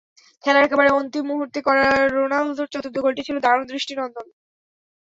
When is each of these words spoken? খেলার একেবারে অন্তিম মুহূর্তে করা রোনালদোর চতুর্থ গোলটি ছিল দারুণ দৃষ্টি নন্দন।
খেলার 0.43 0.65
একেবারে 0.65 0.89
অন্তিম 0.91 1.23
মুহূর্তে 1.31 1.59
করা 1.67 1.83
রোনালদোর 2.15 2.67
চতুর্থ 2.73 2.97
গোলটি 2.99 3.21
ছিল 3.27 3.37
দারুণ 3.45 3.65
দৃষ্টি 3.71 3.93
নন্দন। 3.95 4.27